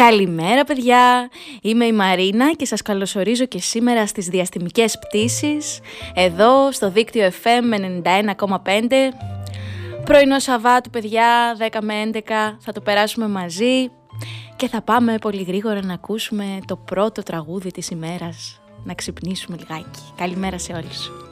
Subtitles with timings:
[0.00, 1.30] Καλημέρα παιδιά,
[1.62, 5.80] είμαι η Μαρίνα και σας καλωσορίζω και σήμερα στις διαστημικές πτήσεις
[6.14, 8.66] εδώ στο δίκτυο FM 91,5
[10.04, 12.20] Πρωινό Σαββάτου παιδιά, 10 με 11
[12.58, 13.90] θα το περάσουμε μαζί
[14.56, 20.00] και θα πάμε πολύ γρήγορα να ακούσουμε το πρώτο τραγούδι της ημέρας να ξυπνήσουμε λιγάκι.
[20.16, 21.29] Καλημέρα σε όλους.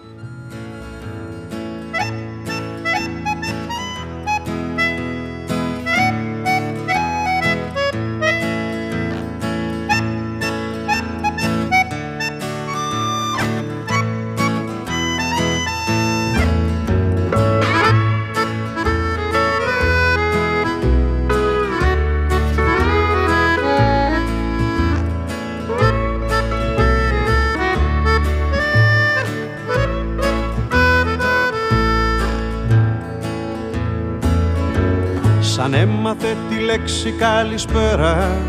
[36.70, 38.40] Λέξη καλησπέρα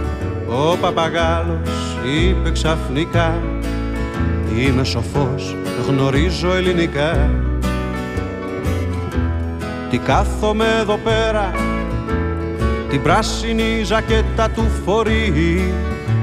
[0.47, 1.69] Ο παπαγάλος
[2.19, 3.39] είπε ξαφνικά
[4.57, 5.55] Είμαι σοφός,
[5.87, 7.29] γνωρίζω ελληνικά
[9.89, 11.51] Τι κάθομαι εδώ πέρα
[12.89, 15.73] Την πράσινη ζακέτα του φορεί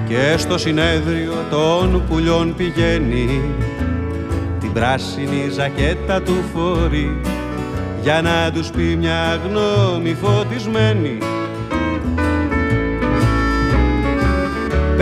[0.08, 3.54] Και στο συνέδριο των πουλιών πηγαίνει.
[4.60, 7.20] Την πράσινη ζακέτα του φορεί
[8.02, 11.18] για να τους πει μια γνώμη φωτισμένη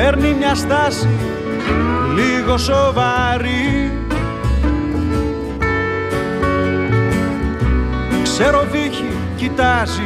[0.05, 1.09] Παίρνει μια στάση
[2.15, 3.93] λίγο σοβαρή.
[8.23, 10.03] Ξέρω δίχει, κοιτάζει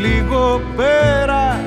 [0.00, 1.60] λίγο πέρα.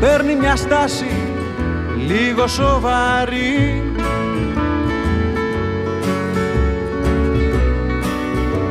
[0.00, 1.10] Παίρνει μια στάση
[2.06, 3.82] λίγο σοβαρή.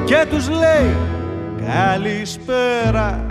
[0.06, 0.96] Και τους λέει
[1.66, 3.29] καλησπέρα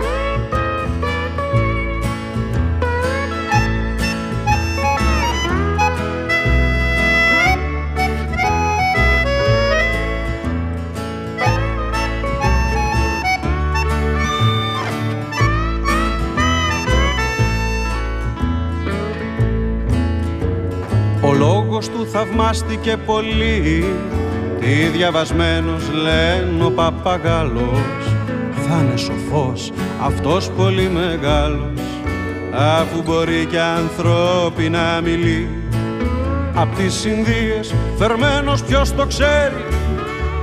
[21.79, 23.85] λόγος του θαυμάστηκε πολύ.
[24.59, 28.15] Τι διαβασμένος λένε ο παπαγάλος.
[28.67, 31.79] Θα είναι σοφός αυτός πολύ μεγάλος.
[32.53, 35.49] Αφού μπορεί και ανθρώπινα μιλεί.
[36.55, 39.65] Απ' τις Ινδίες φερμένος ποιος το ξέρει.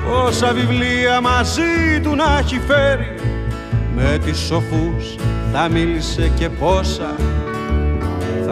[0.09, 3.15] Πόσα βιβλία μαζί του να έχει φέρει.
[3.97, 5.15] Με τις σοφούς
[5.53, 7.15] θα μίλησε και πόσα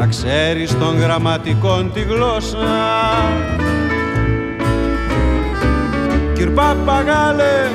[0.04, 2.58] Θα ξέρεις των γραμματικών τη γλώσσα.
[6.34, 7.70] Κυρ Παπαγάλε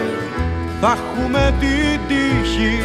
[0.81, 2.81] θα έχουμε την τύχη.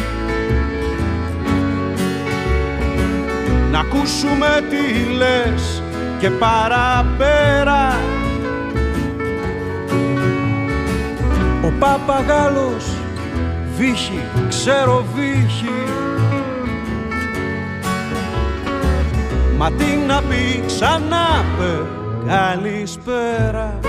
[3.71, 5.83] Να ακούσουμε τι λες
[6.19, 7.97] και παραπέρα.
[11.63, 12.85] Ο Παπαγάλος
[13.77, 15.94] βύχει, ξέρω βύχει
[19.57, 21.85] Μα τι να πει ξανά πε
[22.27, 23.79] καλησπέρα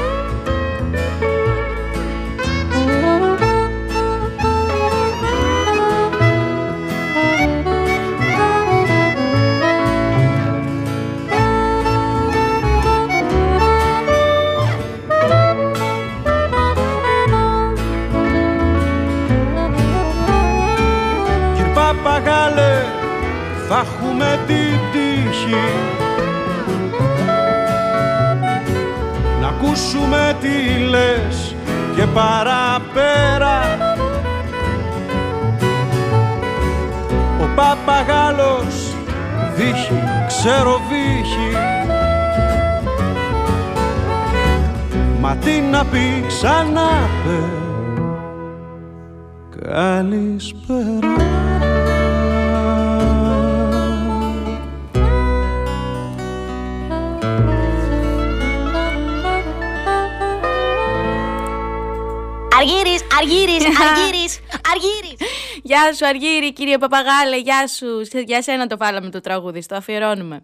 [29.76, 31.55] ακούσουμε τι λες
[31.96, 33.61] και παραπέρα.
[37.40, 38.94] Ο παπαγάλος
[39.56, 41.56] δίχει, ξέρω βύχει
[45.20, 46.90] Μα τι να πει ξανά
[47.25, 47.40] πε.
[49.69, 51.25] Καλησπέρα
[63.18, 64.40] Αργύρης, Αργύρης, Αργύρης,
[64.72, 65.18] Αργύρης.
[65.62, 67.86] Γεια σου Αργύρη, κύριε Παπαγάλε, γεια σου.
[68.26, 70.42] Για σένα το βάλαμε το τραγούδι, στο αφιερώνουμε.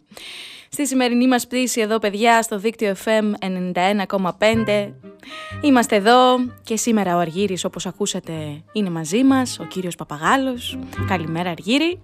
[0.68, 4.92] Στη σημερινή μας πτήση εδώ παιδιά στο δίκτυο FM 91,5
[5.60, 10.78] Είμαστε εδώ και σήμερα ο Αργύρης όπως ακούσατε είναι μαζί μας, ο κύριος Παπαγάλος.
[11.08, 12.02] Καλημέρα Αργύρη.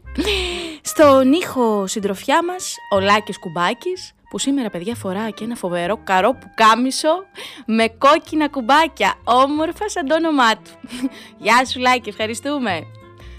[0.82, 6.32] Στον ήχο συντροφιά μας ο Λάκης Κουμπάκης που σήμερα παιδιά φορά και ένα φοβερό καρό
[6.32, 7.26] που κάμισο
[7.66, 10.70] με κόκκινα κουμπάκια, όμορφα σαν το όνομά του.
[11.44, 12.80] Γεια σου Λάκη, ευχαριστούμε.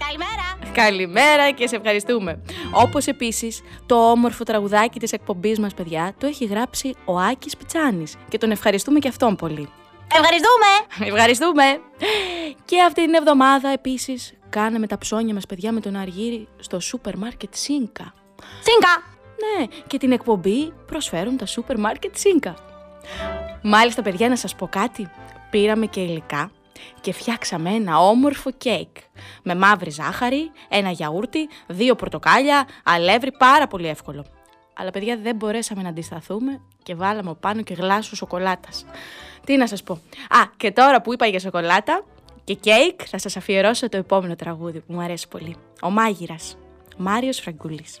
[0.06, 0.72] Καλημέρα.
[0.72, 2.42] Καλημέρα και σε ευχαριστούμε.
[2.72, 8.16] Όπως επίσης το όμορφο τραγουδάκι της εκπομπής μας παιδιά το έχει γράψει ο Άκης Πιτσάνης
[8.28, 9.68] και τον ευχαριστούμε και αυτόν πολύ.
[10.14, 11.12] Ευχαριστούμε!
[11.14, 11.80] Ευχαριστούμε!
[12.64, 17.16] Και αυτή την εβδομάδα επίσης κάναμε τα ψώνια μας παιδιά με τον Αργύρι στο σούπερ
[17.16, 18.14] μάρκετ Σίνκα.
[18.62, 19.19] Σίνκα!
[19.40, 22.54] Ναι, και την εκπομπή προσφέρουν τα σούπερ μάρκετ Σίνκα.
[23.62, 25.10] Μάλιστα παιδιά να σας πω κάτι,
[25.50, 26.50] πήραμε και υλικά
[27.00, 28.96] και φτιάξαμε ένα όμορφο κέικ
[29.42, 34.24] με μαύρη ζάχαρη, ένα γιαούρτι, δύο πορτοκάλια, αλεύρι, πάρα πολύ εύκολο.
[34.76, 38.84] Αλλά παιδιά δεν μπορέσαμε να αντισταθούμε και βάλαμε πάνω και γλάσου σοκολάτας.
[39.46, 39.92] Τι να σας πω.
[40.28, 42.04] Α, και τώρα που είπα για σοκολάτα
[42.44, 45.56] και κέικ θα σας αφιερώσω το επόμενο τραγούδι που μου αρέσει πολύ.
[45.82, 46.56] Ο Μάγειρας,
[46.96, 48.00] Μάριος Φραγκούλης.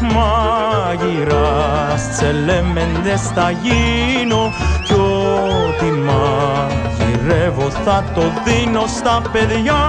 [0.00, 1.68] μάγειρας
[2.10, 4.52] τσελέμεντες θα γίνω.
[4.82, 9.80] Κι ό,τι μαγειρεύω θα το δίνω στα παιδιά.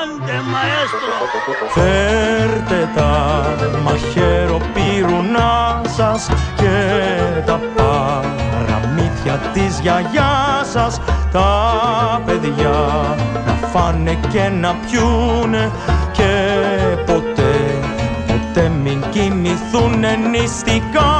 [0.00, 1.16] Άντε μαέστρο
[1.74, 3.46] Φέρτε τα
[3.82, 6.96] μαχαίρο πυρουνά σας και
[7.46, 11.00] τα παραμύθια της γιαγιάς σας.
[11.32, 12.74] Τα παιδιά
[13.46, 15.70] να φάνε και να πιούνε
[19.96, 21.14] κοιμηθούν νηστικά.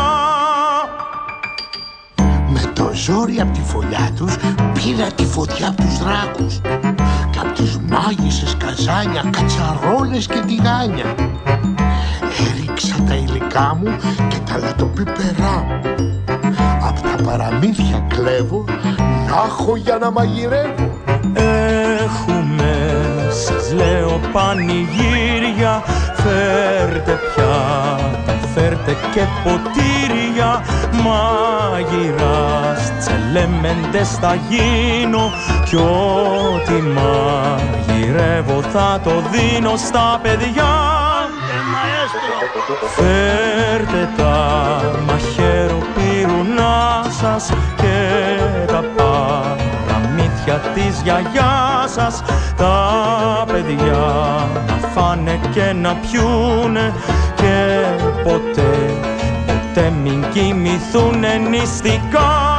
[2.49, 4.37] Με το ζόρι από τη φωλιά τους
[4.73, 6.61] πήρα τη φωτιά από τους δράκους
[7.31, 11.15] και από τις μάγισσες καζάνια, κατσαρόλες και τηγάνια.
[12.49, 13.97] Έριξα τα υλικά μου
[14.29, 15.81] και τα λατοπίπερά μου.
[16.89, 18.65] Απ' τα παραμύθια κλέβω
[19.29, 20.99] να έχω για να μαγειρεύω.
[21.35, 22.99] Έχουμε,
[23.31, 25.83] σας λέω πανηγύρια
[26.27, 28.26] Φέρτε πια,
[28.57, 30.63] φέρτε και ποτήρια
[31.05, 35.33] Μάγειρας, τσελέμεντες θα γίνω
[35.65, 40.65] Κι ό,τι μαγειρεύω θα το δίνω στα παιδιά.
[42.97, 48.09] Φέρτε τα μαχαίρο πυρουνά σας και
[48.67, 52.23] τα παραμύθια της γιαγιάς σας.
[52.57, 54.07] Τα παιδιά
[54.67, 56.93] να φάνε και να πιούνε
[57.35, 57.96] και ποτέ,
[59.77, 62.55] ποτέ μην κοιμηθούνε νηστικά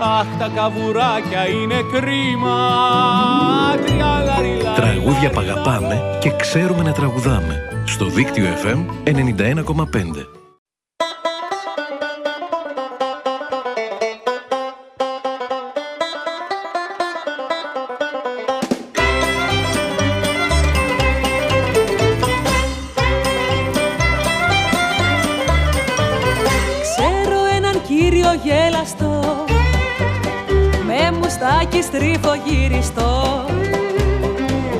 [0.00, 2.56] Αχ τα καβουράκια είναι κρίμα
[3.86, 7.82] Τριαλαριλα, Τραγούδια που αγαπάμε και ξέρουμε να τραγουδάμε.
[7.84, 10.37] Στο δίκτυο FM 91,5.
[31.98, 33.44] Μουστάκι στρίφο γυριστό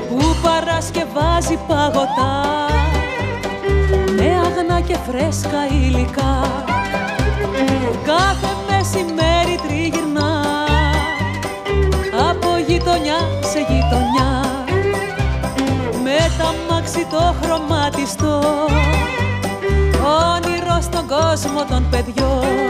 [0.09, 2.67] που παρασκευάζει παγωτά
[4.15, 6.63] με αγνά και φρέσκα υλικά.
[8.05, 10.43] Κάθε μεσημέρι τριγυρνά
[12.29, 14.43] από γειτονιά σε γειτονιά.
[16.03, 18.39] Με τα μάξι το χρωματιστό
[20.03, 22.68] όνειρο στον κόσμο των παιδιών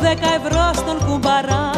[0.00, 1.70] δέκα ευρώ στον κουμπαρά.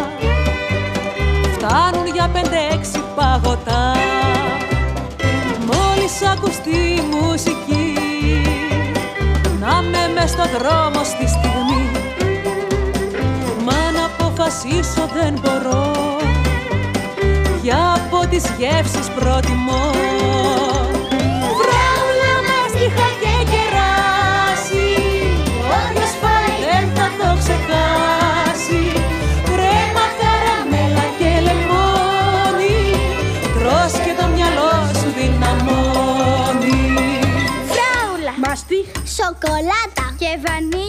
[1.55, 3.93] Φτάνουν για πέντε-έξι παγωτά.
[5.71, 7.95] Μόλις ακουστεί η μουσική
[9.61, 11.91] Να με μες στο δρόμο στη στιγμή.
[13.64, 15.91] Μα να αποφασίσω δεν μπορώ
[17.62, 19.91] για από τις γεύσεις προτιμώ
[39.42, 40.06] σοκολάτα.
[40.18, 40.82] Και βανίλια,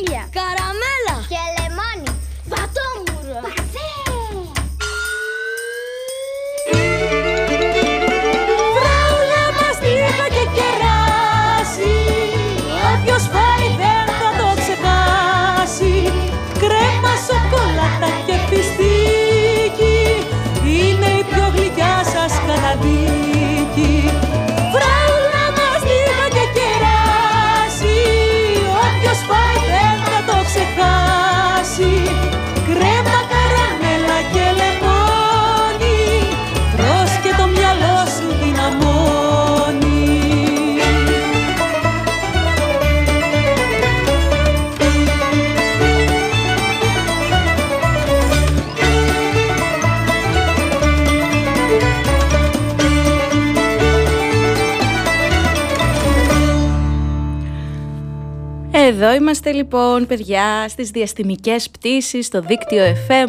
[59.03, 63.27] Εδώ είμαστε λοιπόν παιδιά στις διαστημικές πτήσεις στο δίκτυο FM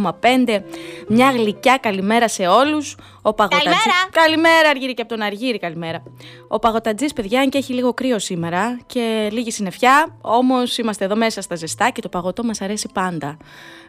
[0.00, 0.60] 91,5
[1.08, 3.68] Μια γλυκιά καλημέρα σε όλους Ο Παγωτατζής...
[3.68, 4.08] Καλημέρα.
[4.10, 6.02] Καλημέρα Αργύρη και από τον Αργύρη καλημέρα
[6.48, 11.16] Ο Παγωτατζής παιδιά αν και έχει λίγο κρύο σήμερα και λίγη συννεφιά Όμως είμαστε εδώ
[11.16, 13.36] μέσα στα ζεστά και το παγωτό μας αρέσει πάντα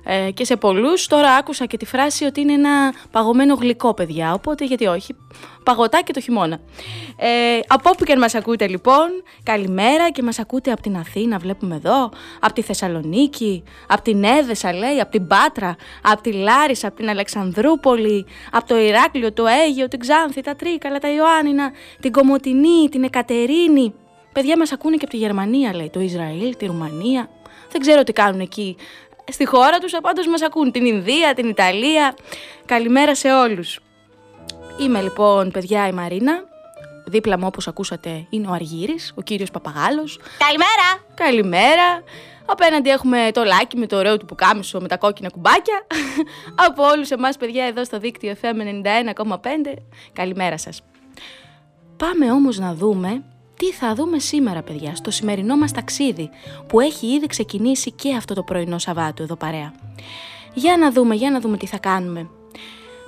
[0.04, 4.34] ε, Και σε πολλούς τώρα άκουσα και τη φράση ότι είναι ένα παγωμένο γλυκό παιδιά
[4.34, 5.16] Οπότε γιατί όχι
[5.64, 6.60] παγωτάκι το χειμώνα.
[7.16, 9.08] Ε, από όπου και αν μας ακούτε λοιπόν,
[9.44, 14.74] καλημέρα και μας ακούτε από την Αθήνα, βλέπουμε εδώ, από τη Θεσσαλονίκη, από την Έδεσα
[14.74, 19.88] λέει, από την Πάτρα, από τη Λάρισα, από την Αλεξανδρούπολη, από το Ηράκλειο, το Αίγιο,
[19.88, 23.94] την Ξάνθη, τα Τρίκαλα, τα Ιωάννινα, την Κομωτινή, την Εκατερίνη.
[24.34, 27.30] Παιδιά μας ακούνε και από τη Γερμανία λέει, το Ισραήλ, τη Ρουμανία.
[27.72, 28.76] Δεν ξέρω τι κάνουν εκεί
[29.32, 32.16] στη χώρα τους, πάντως μας ακούν την Ινδία, την Ιταλία.
[32.66, 33.80] Καλημέρα σε όλους.
[34.80, 36.34] Είμαι λοιπόν παιδιά η Μαρίνα.
[37.06, 40.20] Δίπλα μου όπως ακούσατε είναι ο Αργύρης, ο κύριος Παπαγάλος.
[40.38, 42.04] Καλημέρα Καλημέρα.
[42.54, 45.88] Απέναντι έχουμε το Λάκι με το ωραίο του πουκάμισο με τα κόκκινα κουμπάκια.
[46.68, 48.86] Από όλους εμάς παιδιά εδώ στο δίκτυο FM
[49.26, 49.36] 91,5.
[50.14, 50.82] Καλημέρα σας.
[51.98, 53.24] Πάμε όμως να δούμε
[53.58, 56.30] τι θα δούμε σήμερα παιδιά στο σημερινό μας ταξίδι
[56.68, 59.74] που έχει ήδη ξεκινήσει και αυτό το πρωινό Σαββάτου εδώ παρέα.
[60.54, 62.30] Για να δούμε, για να δούμε τι θα κάνουμε.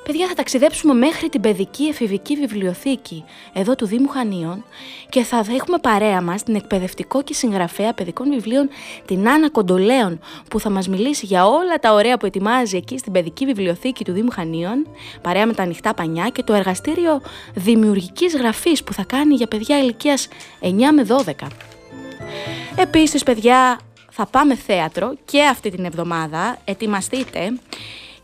[0.06, 4.66] Παιδιά, θα ταξιδέψουμε μέχρι την παιδική εφηβική βιβλιοθήκη εδώ του Δήμου Χανίων
[5.10, 8.70] και θα έχουμε παρέα μας την εκπαιδευτικό και συγγραφέα παιδικών βιβλίων
[9.06, 10.20] την Άννα Κοντολέων
[10.50, 14.12] που θα μας μιλήσει για όλα τα ωραία που ετοιμάζει εκεί στην παιδική βιβλιοθήκη του
[14.12, 14.88] Δήμου Χανίων
[15.22, 17.22] παρέα με τα ανοιχτά πανιά και το εργαστήριο
[17.54, 20.28] δημιουργικής γραφής που θα κάνει για παιδιά ηλικίας
[20.62, 21.48] 9 με 12.
[22.76, 23.80] Επίσης, παιδιά,
[24.12, 26.58] θα πάμε θέατρο και αυτή την εβδομάδα.
[26.66, 27.60] Ετοιμαστείτε.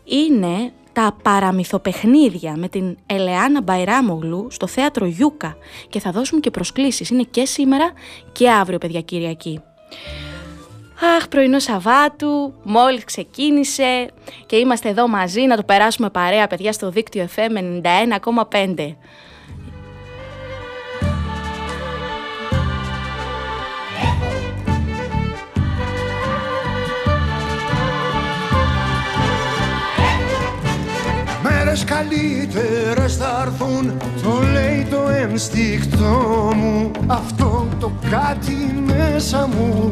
[0.04, 5.56] Είναι τα παραμυθοπαιχνίδια με την Ελεάνα Μπαϊράμογλου στο θέατρο Γιούκα
[5.88, 7.10] και θα δώσουμε και προσκλήσεις.
[7.10, 7.92] Είναι και σήμερα
[8.32, 9.60] και αύριο, παιδιά Κυριακή.
[11.16, 14.10] Αχ, πρωινό Σαββάτου, μόλις ξεκίνησε
[14.46, 17.80] και είμαστε εδώ μαζί να το περάσουμε παρέα παιδιά στο δίκτυο FM
[18.76, 18.96] 91,5.
[31.72, 36.90] Μέρες καλύτερες θα έρθουν Το λέει το ένστικτό μου.
[37.06, 39.90] Αυτό το κάτι μέσα μου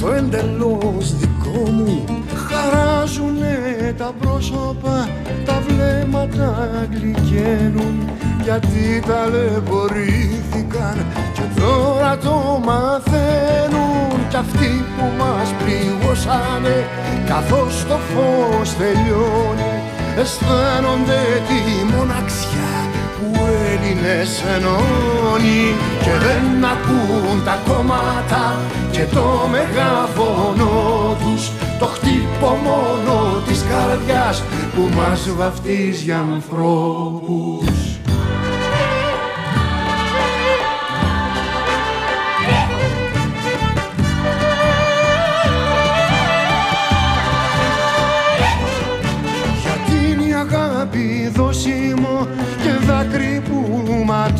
[0.00, 2.04] Το εντελώς δικό μου.
[2.34, 5.08] Χαράζουνε τα πρόσωπα
[5.44, 8.08] Τα βλέμματα γλυκαίνουν.
[8.42, 14.28] Γιατί ταλαιπωρήθηκαν Και τώρα το μαθαίνουν.
[14.28, 16.86] Κι αυτοί που μας πληγώσανε
[17.26, 22.72] Καθώς το φως τελειώνει αισθάνονται τη μοναξιά
[23.16, 23.40] που
[23.70, 31.50] Έλληνες ενώνει και δεν ακούν τα κόμματα και το μεγαφωνό τους.
[31.78, 34.42] Το χτύπο μόνο της καρδιάς
[34.74, 37.81] που μας βαφτίζει ανθρώπους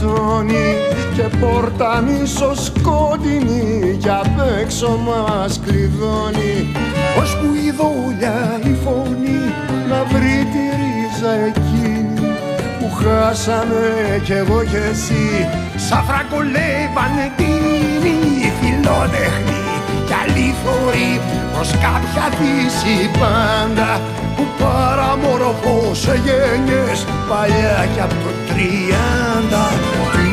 [0.02, 0.76] ματώνει
[1.14, 2.04] και πόρτα
[2.54, 3.96] σκότεινη.
[3.96, 6.72] Κι απ' έξω μας κλειδώνει.
[7.40, 9.40] Που η δόλια η φωνή
[9.88, 12.26] να βρει τη ρίζα εκείνη
[12.78, 15.48] που χάσαμε κι εγώ κι εσύ.
[15.76, 19.62] Σαν φραγκολεύανε την φιλότεχνη
[20.06, 21.20] κι αλήθωρη
[21.52, 24.00] προς κάποια δύση πάντα
[24.36, 29.11] που παραμορφώσε γένιες παλιά κι από το τριάντα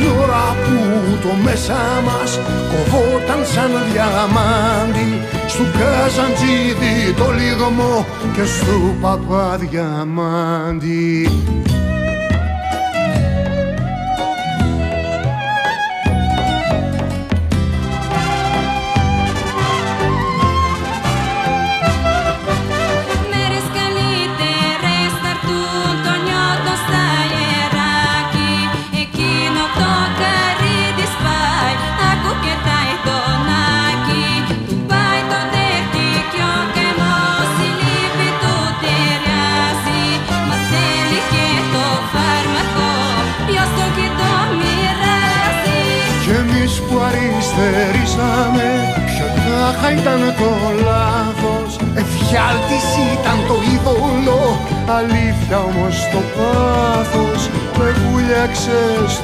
[0.09, 0.75] την ώρα που
[1.21, 2.31] το μέσα μας
[2.71, 5.09] κοβόταν σαν διαμάντι.
[5.47, 11.29] Στου Καζαντζίδη το λιγμό και στου Παπαδιαμάντι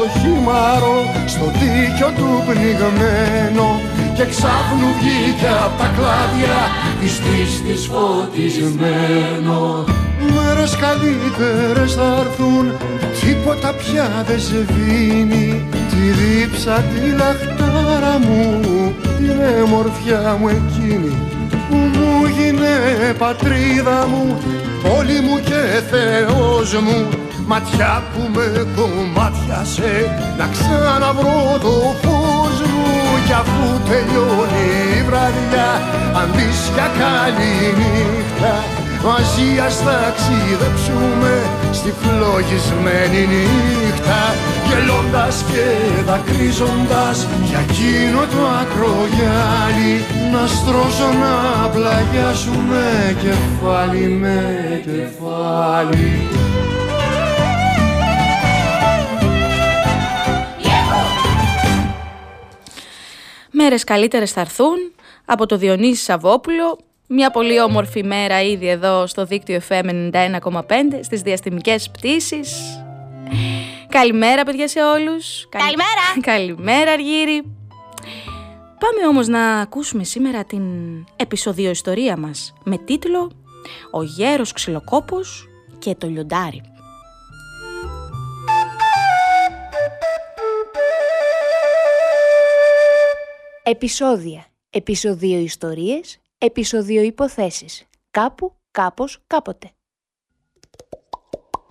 [0.05, 3.81] βούλιαξε στο χυμάρο Στο δίκιο του πνιγμένο
[4.15, 6.57] Και ξάφνου βγήκε απ' τα κλάδια
[6.99, 9.83] Της πίστης φωτισμένο.
[10.35, 12.71] Μέρες καλύτερες θα έρθουν
[13.21, 18.61] Τίποτα πια δεν σβήνει Τη δίψα τη λαχτάρα μου
[19.17, 21.13] την έμορφιά μου εκείνη
[21.69, 24.37] που μου γίνε πατρίδα μου,
[24.83, 27.07] πόλη μου και Θεός μου.
[27.47, 28.04] Ματιά που με
[29.25, 29.91] κομμάτιασε
[30.37, 32.91] να ξαναβρω το φως μου
[33.25, 35.71] κι αφού τελειώνει η βραδιά.
[36.21, 38.53] Αντί για καλή νύχτα
[39.05, 41.33] μαζί ας ταξιδέψουμε
[41.71, 44.21] στη φλογισμένη νύχτα.
[44.67, 45.65] Γελώντας και
[46.07, 49.93] δακρύζοντας για εκείνο το ακρογιάλι
[50.33, 52.83] να στρώσω να πλαγιάσουμε
[53.23, 54.39] κεφάλι με
[54.85, 56.11] κεφάλι
[63.65, 64.77] Μέρες καλύτερες θα έρθουν
[65.25, 70.51] από το Διονύσης Σαββόπουλο μια πολύ όμορφη μέρα ήδη εδώ στο δίκτυο FM 91,5
[71.01, 72.79] στις διαστημικές πτήσεις.
[73.89, 75.47] Καλημέρα παιδιά σε όλους.
[75.49, 76.03] Καλημέρα.
[76.31, 77.41] Καλημέρα Αργύρι.
[78.79, 80.63] Πάμε όμως να ακούσουμε σήμερα την
[81.15, 83.31] επεισοδιο ιστορία μας με τίτλο
[83.91, 85.47] «Ο γέρος ξυλοκόπος
[85.79, 86.74] και το λιοντάρι».
[93.67, 94.45] Επισόδια.
[94.69, 97.87] Επισοδίο ιστορίες επεισοδιο υποθέσεις.
[98.11, 99.71] Κάπου, κάπως, κάποτε.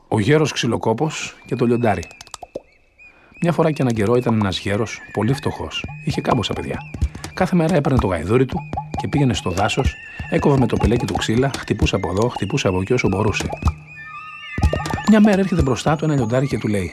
[0.09, 2.03] Ο γέρος ξυλοκόπος και το λιοντάρι.
[3.43, 5.85] Μια φορά και έναν καιρό ήταν ένας γέρος, πολύ φτωχός.
[6.05, 6.79] Είχε κάμποσα παιδιά.
[7.35, 8.59] Κάθε μέρα έπαιρνε το γαϊδούρι του
[9.01, 9.95] και πήγαινε στο δάσος,
[10.31, 13.49] έκοβε με το πελέκι του ξύλα, χτυπούσε από εδώ, χτυπούσε από εκεί όσο μπορούσε.
[15.09, 16.93] Μια μέρα έρχεται μπροστά του ένα λιοντάρι και του λέει: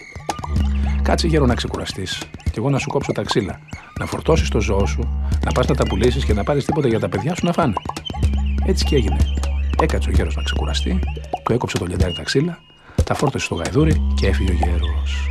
[1.03, 2.21] Κάτσε γέρο να ξεκουραστείς.
[2.43, 3.59] και εγώ να σου κόψω τα ξύλα.
[3.99, 6.99] Να φορτώσεις το ζώο σου, να πας να τα πουλήσεις και να πάρεις τίποτα για
[6.99, 7.73] τα παιδιά σου να φάνε.
[8.65, 9.17] Έτσι και έγινε.
[9.81, 10.99] Έκατσε ο γέρος να ξεκουραστεί,
[11.43, 12.59] του έκοψε το λιοντάρι τα ξύλα,
[13.03, 15.27] τα φόρτωσε στο γαϊδούρι και έφυγε ο γέρος.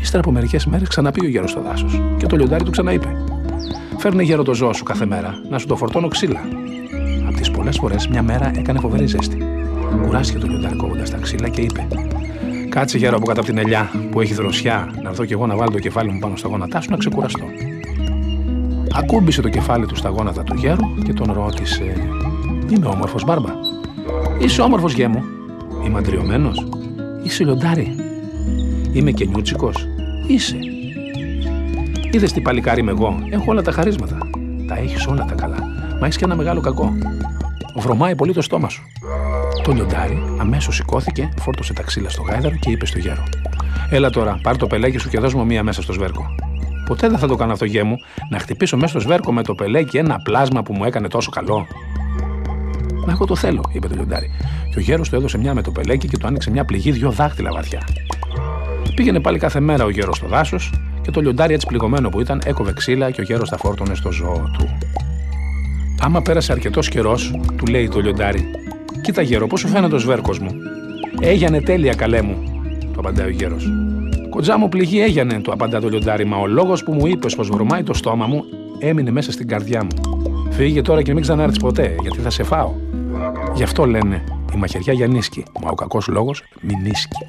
[0.00, 3.08] Ύστερα από μερικές μέρες ξαναπεί ο γέρος στο δάσος και το λιοντάρι του ξαναείπε:
[3.98, 6.40] Φέρνε γέρο το ζώο σου κάθε μέρα, να σου το φορτώνω ξύλα.
[7.28, 9.38] Από τις πολλές φορές μια μέρα έκανε φοβερή ζέστη.
[10.02, 11.86] Κουράστηκε το λιοντάρι κόβοντας τα ξύλα και είπε:
[12.76, 15.56] Κάτσε γέρο από κάτω από την ελιά που έχει δροσιά, να έρθω κι εγώ να
[15.56, 17.44] βάλω το κεφάλι μου πάνω στα γόνατά σου να ξεκουραστώ.
[18.92, 21.92] Ακούμπησε το κεφάλι του στα γόνατα του γέρου και τον ρώτησε:
[22.70, 23.50] Είμαι όμορφος, Μπάρμπα;
[24.38, 25.24] Είσαι όμορφος, γέ μου.
[25.84, 26.66] Είμαι αντριωμένος.
[27.22, 27.94] Είσαι λιοντάρι.
[28.92, 29.70] Είμαι και νιούτσικο.
[30.26, 30.56] Είσαι.
[32.10, 33.18] Είδες τι παλικάρι είμαι εγώ.
[33.30, 34.18] Έχω όλα τα χαρίσματα.
[34.68, 35.58] Τα έχεις όλα τα καλά.
[36.00, 36.92] Μα έχεις και ένα μεγάλο κακό.
[37.76, 38.86] Βρωμάει πολύ το στόμα σου.
[39.66, 43.22] Το λιοντάρι αμέσως σηκώθηκε, φόρτωσε τα ξύλα στο γάιδαρο και είπε στο γέρο:
[43.90, 46.34] Έλα τώρα, πάρ το πελέκι σου και δώσ' μου μία μέσα στο σβέρκο.
[46.86, 47.96] Ποτέ δεν θα το κάνω αυτό γέ μου,
[48.30, 51.66] να χτυπήσω μέσα στο σβέρκο με το πελέκι ένα πλάσμα που μου έκανε τόσο καλό.
[53.06, 54.30] Μα εγώ το θέλω, είπε το λιοντάρι.
[54.70, 57.10] Και ο γέρος του έδωσε μια με το πελέκι και του άνοιξε μια πληγή δυο
[57.10, 57.82] δάχτυλα βαθιά.
[58.94, 62.42] Πήγαινε πάλι κάθε μέρα ο γέρος στο δάσος και το λιοντάρι έτσι πληγωμένο που ήταν
[62.44, 64.78] έκοβε ξύλα και ο γέρος τα φόρτωνε στο ζώο του.
[66.00, 68.50] Άμα πέρασε αρκετός καιρός, του λέει το λιοντάρι,
[69.06, 70.50] Κοίτα γέρο, πώ σου φαίνεται ο σβέρκος μου.
[71.20, 72.36] Έγιανε τέλεια, καλέ μου,
[72.92, 73.68] του απαντάει ο γέρος.
[74.30, 77.48] Κοντζά μου πληγή έγιανε, του απαντά το λιοντάρι, μα ο λόγος που μου είπες πως
[77.48, 78.44] βρωμάει το στόμα μου
[78.78, 80.20] έμεινε μέσα στην καρδιά μου.
[80.50, 82.72] Φύγε τώρα και μην ξανάρθεις ποτέ, γιατί θα σε φάω.
[83.54, 87.26] Γι' αυτό λένε η μαχαιριά για νίσκι, μα ο κακός λόγος μην νίσκει.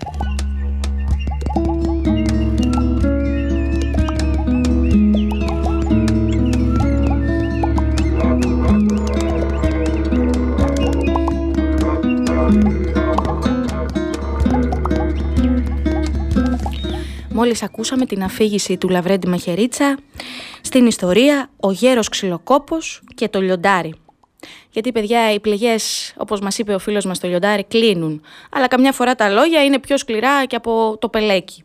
[17.39, 19.97] Μόλις ακούσαμε την αφήγηση του Λαβρέντη Μαχαιρίτσα
[20.61, 23.93] στην ιστορία «Ο γέρος ξυλοκόπος και το λιοντάρι».
[24.69, 28.21] Γιατί, παιδιά, οι πληγές, όπως μας είπε ο φίλος μας το λιοντάρι, κλείνουν.
[28.51, 31.63] Αλλά καμιά φορά τα λόγια είναι πιο σκληρά και από το πελέκι.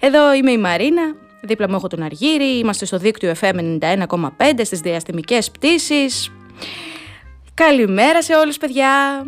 [0.00, 1.02] Εδώ είμαι η Μαρίνα,
[1.42, 6.30] δίπλα μου έχω τον Αργύρι, είμαστε στο δίκτυο FM 91,5 στις διαστημικές πτήσεις.
[7.54, 9.24] Καλημέρα σε όλους, παιδιά!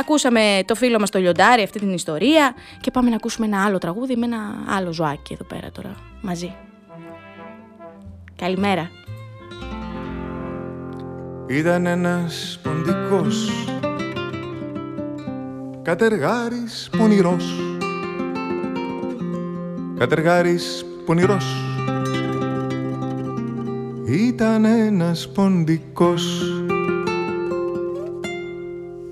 [0.00, 3.78] Ακούσαμε το φίλο μας το Λιοντάρι αυτή την ιστορία και πάμε να ακούσουμε ένα άλλο
[3.78, 6.54] τραγούδι με ένα άλλο ζωάκι εδώ πέρα τώρα μαζί.
[8.36, 8.90] Καλημέρα.
[11.46, 13.66] Ήταν ένας ποντικός
[15.82, 17.54] Κατεργάρης πονηρός
[19.98, 21.44] Κατεργάρης πονηρός
[24.04, 26.42] Ήταν ένας ποντικός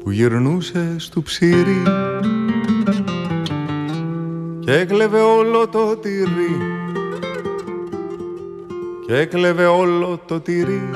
[0.09, 1.83] που γυρνούσε στο ψήρι
[4.59, 6.57] και έκλεβε όλο το τυρί.
[9.07, 10.91] Και έκλεβε όλο το τυρί.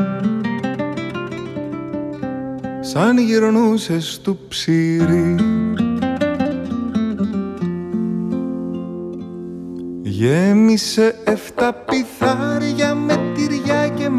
[2.81, 5.37] Σαν γυρνούσε στο ψήρι.
[10.03, 13.21] Γέμισε εφτά πιθάρια με τυριά και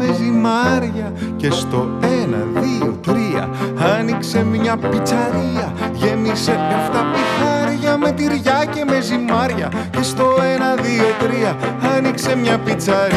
[0.06, 3.50] με ζυμάρια και στο ένα, δύο, τρία
[3.98, 11.04] άνοιξε μια πιτσαρία Γέμισε εφτά πιθάρια με τυριά και με ζυμάρια και στο ένα, δύο,
[11.18, 11.56] τρία
[11.96, 13.12] άνοιξε μια πιτσαρία.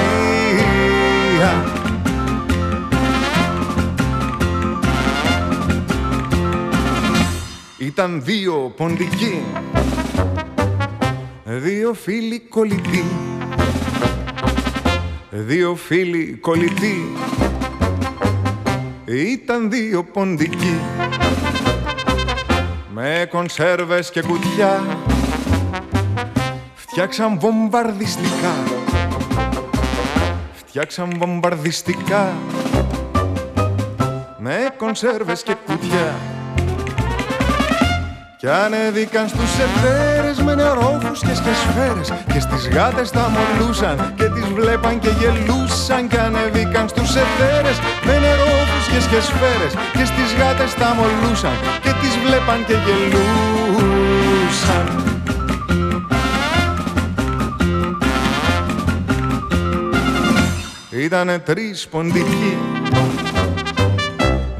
[7.77, 9.43] Ήταν δύο ποντικοί
[11.43, 13.36] Δύο φίλοι κολλητοί
[15.39, 17.11] Δύο φίλοι κολλητοί.
[19.05, 20.79] Ήταν δύο ποντικοί.
[22.93, 24.83] Με κονσέρβες και κουτιά.
[26.75, 28.53] Φτιάξαν βομβαρδιστικά.
[30.53, 32.33] Φτιάξαν βομβαρδιστικά.
[34.37, 36.36] Με κονσέρβες και κουτιά
[38.47, 44.45] κι ανέβηκαν στους εφαίρες με νερόφουσκες και σφαίρες Και στις γάτες τα μολούσαν και τις
[44.45, 50.95] βλέπαν και γελούσαν Κι ανέβηκαν στους εφαίρες με νερόφουσκες και σφαίρες Και στις γάτες τα
[50.97, 53.25] μολούσαν και τις βλέπαν και γελούσαν.
[60.89, 62.57] Ήτανε τρεις ποντικοί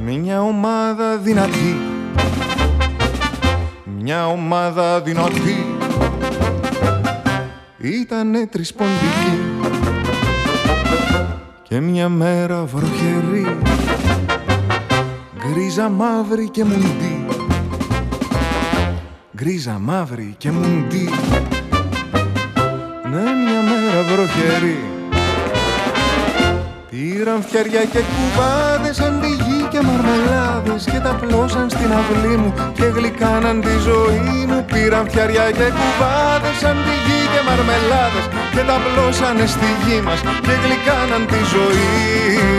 [0.05, 1.96] Μια ομάδα δυνατή
[4.07, 5.77] μια ομάδα δυνατή.
[7.77, 9.39] Ήτανε τρισποντική
[11.63, 13.57] και μια μέρα βροχερή.
[15.37, 17.25] Γκρίζα μαύρη και μουντή.
[19.35, 21.09] Γκρίζα μαύρη και μουντή.
[23.11, 24.96] Ναι μια μέρα βροχερή
[27.27, 32.53] Πήραν φτιαριά και κουβάδες σαν τη γη και μαρμελάδες Και τα πλώσαν στην αυλή μου
[32.73, 34.65] και γλυκάναν τη ζωή μου.
[34.65, 40.19] Πήραν φτιαριά και κουβάδες σαν τη γη και μαρμελάδες Και τα πλώσανε στη γη μας
[40.45, 42.56] και γλυκάναν τη ζωή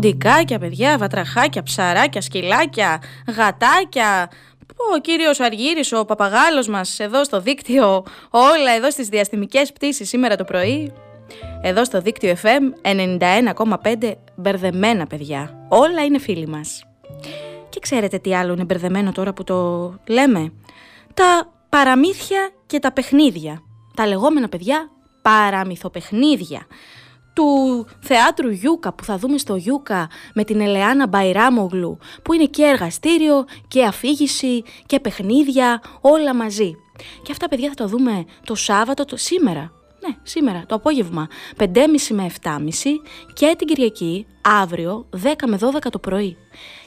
[0.00, 3.02] Ποντικάκια, παιδιά, βατραχάκια, ψαράκια, σκυλάκια,
[3.36, 4.30] γατάκια.
[4.94, 10.36] Ο κύριος Αργύρης, ο παπαγάλος μας εδώ στο δίκτυο, όλα εδώ στις διαστημικές πτήσεις σήμερα
[10.36, 10.92] το πρωί.
[11.62, 12.88] Εδώ στο δίκτυο FM
[14.02, 15.66] 91,5 μπερδεμένα παιδιά.
[15.68, 16.84] Όλα είναι φίλοι μας.
[17.68, 20.52] Και ξέρετε τι άλλο είναι μπερδεμένο τώρα που το λέμε;
[21.14, 23.62] Τα παραμύθια και τα παιχνίδια.
[23.94, 24.90] Τα λεγόμενα παιδιά
[25.22, 26.66] παραμυθοπαιχνίδια
[27.32, 32.62] του θεάτρου Γιούκα που θα δούμε στο Γιούκα με την Ελεάνα Μπαϊράμογλου που είναι και
[32.62, 36.74] εργαστήριο και αφήγηση και παιχνίδια όλα μαζί.
[37.22, 39.72] Και αυτά παιδιά θα το δούμε το Σάββατο το σήμερα.
[40.06, 41.66] Ναι, σήμερα, το απόγευμα, 5.30
[42.10, 42.58] με 7.30
[43.32, 46.36] και την Κυριακή, αύριο, 10 με 12 το πρωί.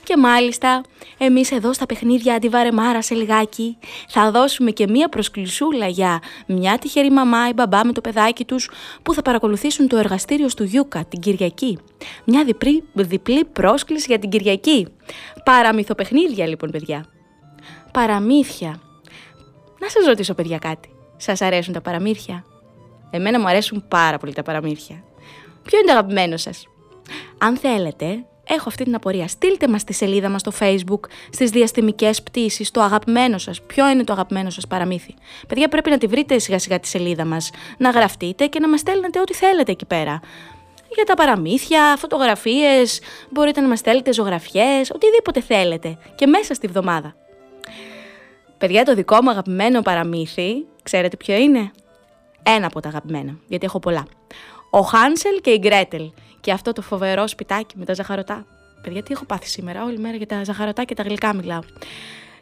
[0.03, 0.81] Και μάλιστα,
[1.17, 7.11] εμείς εδώ στα παιχνίδια αντιβαρεμάρα σε λιγάκι θα δώσουμε και μία προσκλησούλα για μια τυχερή
[7.11, 8.69] μαμά ή μπαμπά με το παιδάκι τους
[9.03, 11.77] που θα παρακολουθήσουν το εργαστήριο του Γιούκα την Κυριακή.
[12.25, 14.87] Μια διπλή, διπλή πρόσκληση για την Κυριακή.
[15.43, 17.05] Παραμυθοπαιχνίδια λοιπόν παιδιά.
[17.91, 18.81] Παραμύθια.
[19.79, 20.89] Να σας ρωτήσω παιδιά κάτι.
[21.17, 22.45] Σας αρέσουν τα παραμύθια;
[23.09, 25.03] Εμένα μου αρέσουν πάρα πολύ τα παραμύθια.
[25.63, 26.67] Ποιο είναι το αγαπημένο σας;
[27.37, 29.27] Αν θέλετε, έχω αυτή την απορία.
[29.27, 30.99] Στείλτε μας στη σελίδα μας στο facebook,
[31.32, 33.62] στις διαστημικές πτήσεις, το αγαπημένο σας.
[33.62, 35.13] Ποιο είναι το αγαπημένο σας παραμύθι;
[35.47, 38.79] Παιδιά πρέπει να τη βρείτε σιγά σιγά τη σελίδα μας, να γραφτείτε και να μας
[38.79, 40.19] στέλνετε ό,τι θέλετε εκεί πέρα.
[40.95, 47.15] Για τα παραμύθια, φωτογραφίες, μπορείτε να μας στέλνετε ζωγραφιές, οτιδήποτε θέλετε και μέσα στη βδομάδα.
[48.58, 51.71] Παιδιά, το δικό μου αγαπημένο παραμύθι, ξέρετε ποιο είναι;
[52.43, 54.06] Ένα από τα αγαπημένα, γιατί έχω πολλά.
[54.75, 56.12] Ο Χάνσελ και η Γκρέτελ.
[56.41, 58.45] Και αυτό το φοβερό σπιτάκι με τα ζαχαρωτά.
[58.81, 61.59] Παιδιά, τι έχω πάθει σήμερα, όλη μέρα για τα ζαχαρωτά και τα γλυκά μιλάω.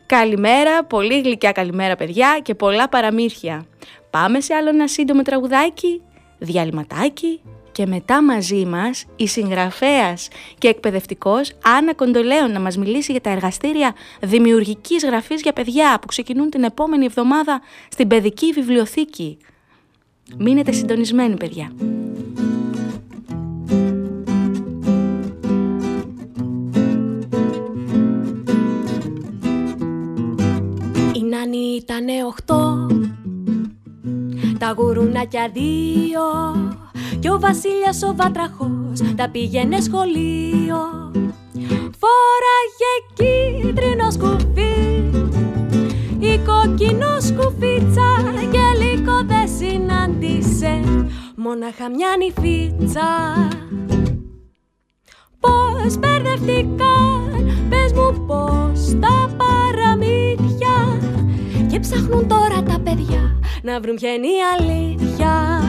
[0.06, 3.65] Καλημέρα, πολύ γλυκιά καλημέρα παιδιά και πολλά παραμύθια.
[4.10, 6.02] Πάμε σε άλλο ένα σύντομο τραγουδάκι,
[6.38, 7.41] διαλυματάκι
[7.72, 13.30] και μετά μαζί μας η συγγραφέας και εκπαιδευτικός Άννα Κοντολέων να μας μιλήσει για τα
[13.30, 19.38] εργαστήρια δημιουργικής γραφής για παιδιά που ξεκινούν την επόμενη εβδομάδα στην παιδική βιβλιοθήκη.
[20.38, 21.72] Μείνετε συντονισμένοι παιδιά.
[31.16, 32.88] Η Νάνη ήτανε οχτώ
[34.58, 36.22] Τα γουρουνάκια δύο
[37.20, 41.12] Κι ο Βασίλιας ο Βάτραχος Τα πήγαινε σχολείο
[42.02, 45.04] Φόραγε κίτρινο σκουφί
[46.20, 48.10] Η κόκκινο σκουφίτσα
[48.52, 48.71] Και λίγο
[49.26, 50.82] δεν συνάντησε
[51.36, 53.10] Μόναχα μια νυφίτσα.
[55.40, 61.00] Πώς μπερδευτήκαν Πες μου πώς τα παραμύθια.
[61.72, 65.62] Και ψάχνουν τώρα τα παιδιά Να βρουν ποια είναι η αλήθεια.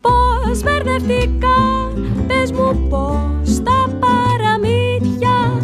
[0.00, 5.60] Πώς μπερδευτήκαν Πες μου πώς τα παραμύθια.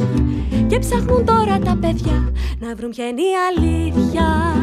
[0.67, 4.55] Και ψάχνουν τώρα τα παιδιά Να βρουν ποια είναι η αλήθεια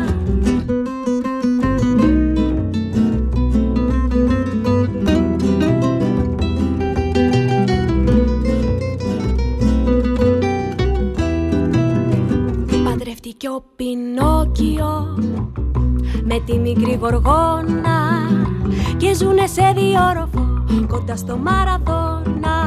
[19.81, 22.57] διόροφο κοντά στο Μαραδόνα.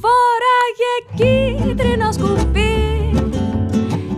[0.00, 2.70] Φόραγε κίτρινο σκουφί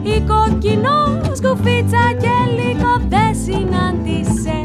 [0.03, 4.63] η κόκκινο σκουφίτσα και λίγο δεν συνάντησε.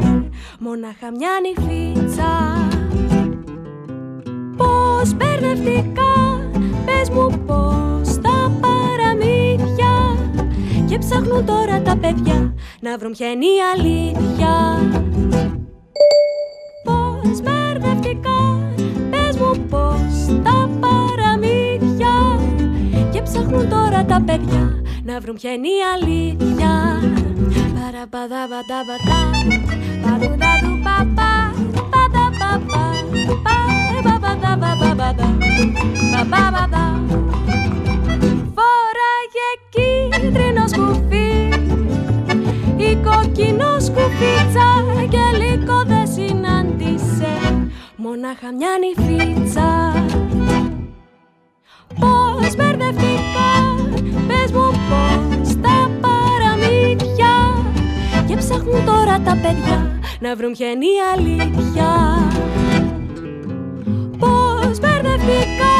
[0.58, 2.32] Μόναχα μια νυφίτσα.
[4.56, 6.40] Πώς μπερδευτικά,
[6.84, 10.16] πες μου πώς τα παραμύθια.
[10.88, 14.78] Και ψάχνουν τώρα τα παιδιά να βρουν ποια είναι η αλήθεια
[25.18, 27.00] να βρουν ποια είναι η αλήθεια.
[38.56, 41.48] Φοράγε κίτρινος σκουφί
[42.76, 44.68] η κόκκινο σκουφίτσα
[45.08, 47.32] και λίγο δεν συνάντησε.
[47.96, 49.92] Μονάχα μια νυφίτσα
[59.22, 61.88] ψάχνουν τώρα τα παιδιά να βρουν ποια είναι η αλήθεια.
[64.18, 65.76] Πώς μπερδευτικά,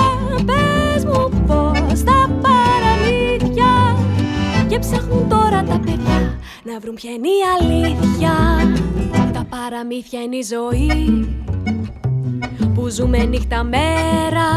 [0.47, 3.97] πες μου πώς τα παραμύθια.
[4.69, 8.35] Και ψάχνουν τώρα τα παιδιά να βρουν ποια είναι η αλήθεια.
[9.33, 11.27] Τα παραμύθια είναι η ζωή
[12.75, 14.49] που ζούμε νύχτα μέρα.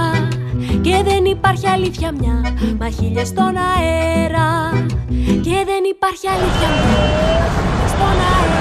[0.82, 4.72] Και δεν υπάρχει αλήθεια μια Μα χίλιες στον αέρα.
[5.42, 7.00] Και δεν υπάρχει αλήθεια μια
[7.82, 8.61] Μα στον αέρα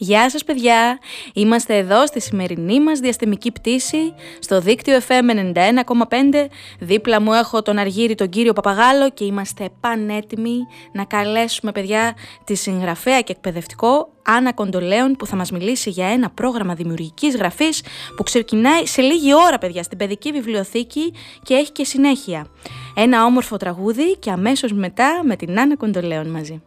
[0.00, 0.98] Γεια σας παιδιά,
[1.32, 6.46] είμαστε εδώ στη σημερινή μας διαστημική πτήση στο δίκτυο FM 91,5
[6.80, 10.58] Δίπλα μου έχω τον Αργύρι τον κύριο Παπαγάλο και είμαστε πανέτοιμοι
[10.92, 16.30] να καλέσουμε παιδιά τη συγγραφέα και εκπαιδευτικό Άννα Κοντολέων που θα μας μιλήσει για ένα
[16.30, 17.82] πρόγραμμα δημιουργικής γραφής
[18.16, 22.46] που ξεκινάει σε λίγη ώρα παιδιά στην παιδική βιβλιοθήκη και έχει και συνέχεια.
[22.94, 26.62] Ένα όμορφο τραγούδι και αμέσως μετά με την Άννα Κοντολέων μαζί.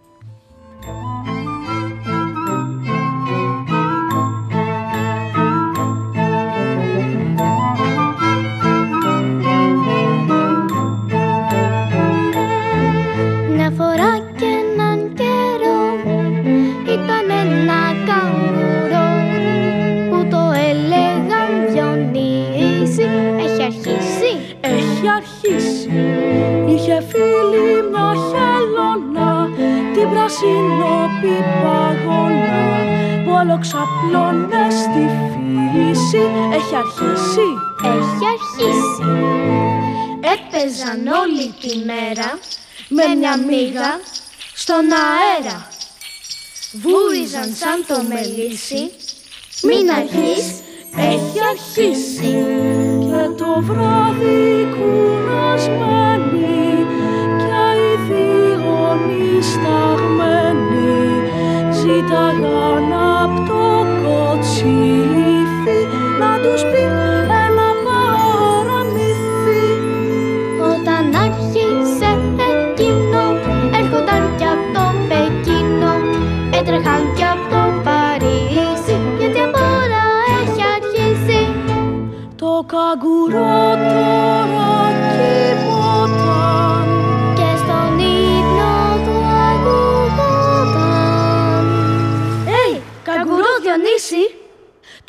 [43.32, 44.00] Με μια μύγα
[44.54, 45.68] στον αέρα.
[46.72, 48.92] Βούριζαν σαν το μελίσι.
[49.64, 50.60] Μην αρχίσεις,
[50.98, 52.34] έχει αρχίσει
[53.00, 56.06] και το βράδυ κουρασμένη
[57.42, 58.76] και οι δύο
[59.08, 60.52] νησταγμένοι
[61.74, 65.80] ζήταγαν απ' το κοτσίφι
[66.20, 67.01] να τους πει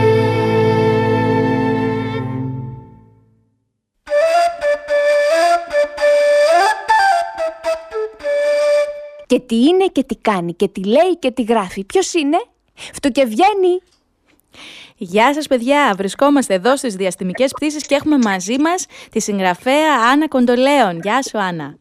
[9.27, 11.83] Και τι είναι και τι κάνει και τι λέει και τι γράφει.
[11.83, 12.37] Ποιος είναι;
[12.93, 13.81] Φτωκευγαίνει.
[14.97, 20.27] Γεια σας παιδιά, βρισκόμαστε εδώ στις διαστημικές πτήσεις και έχουμε μαζί μας τη συγγραφέα Άννα
[20.27, 20.99] Κοντολέων.
[21.03, 21.77] Γεια σου Άννα.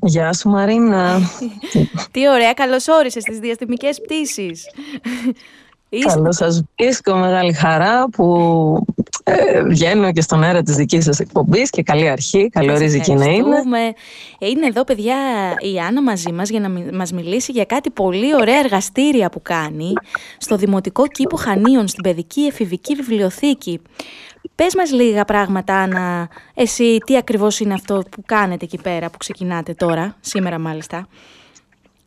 [0.00, 1.18] Γεια σου Μαρίνα.
[2.12, 4.64] Τι ωραία, καλώς όρισες στις διαστημικές πτήσεις.
[6.06, 8.26] Καλώς σας βρίσκω, μεγάλη χαρά που
[9.24, 13.14] ε, βγαίνω και στον αέρα της δικής σας εκπομπής και καλή αρχή, καλή ορίζει και
[13.14, 13.54] να είναι.
[14.38, 15.16] Είναι εδώ παιδιά
[15.58, 19.92] η Άννα μαζί μας για να μας μιλήσει για κάτι πολύ ωραία εργαστήρια που κάνει
[20.38, 23.80] στο Δημοτικό Κήπο Χανίων, στην Παιδική Εφηβική Βιβλιοθήκη.
[24.62, 29.18] Πες μας λίγα πράγματα, Άννα, εσύ τι ακριβώς είναι αυτό που κάνετε εκεί πέρα, που
[29.18, 31.06] ξεκινάτε τώρα, σήμερα μάλιστα;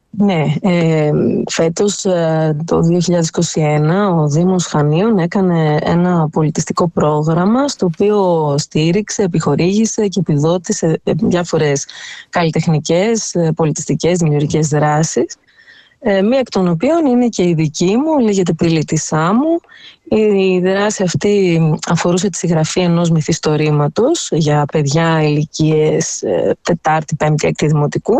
[0.09, 1.11] Ναι, ε,
[1.49, 10.07] φέτος ε, το 2021 ο Δήμος Χανίων έκανε ένα πολιτιστικό πρόγραμμα στο οποίο στήριξε, επιχορήγησε
[10.07, 11.85] και επιδότησε ε, διάφορες
[12.29, 15.35] καλλιτεχνικές, ε, πολιτιστικές, δημιουργικές δράσεις
[16.03, 19.59] Ε, μία εκ των οποίων είναι και η δική μου, λέγεται Πύλη της Σάμου.
[20.03, 27.67] Η δράση αυτή αφορούσε τη συγγραφή ενός μυθιστορήματος για παιδιά ηλικίες ε, Τετάρτη, Πέμπτη, Έκτη
[27.67, 28.19] Δημοτικού.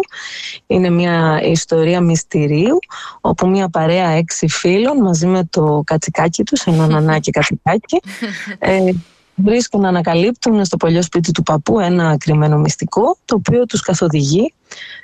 [0.67, 2.77] Είναι μια ιστορία μυστηρίου,
[3.21, 8.01] όπου μια παρέα έξι φίλων μαζί με το κατσικάκι τους, ένα νανάκι κατσικάκι,
[8.59, 8.91] ε,
[9.41, 14.53] βρίσκουν να ανακαλύπτουν στο παλιό σπίτι του παππού ένα κρυμμένο μυστικό, το οποίο τους καθοδηγεί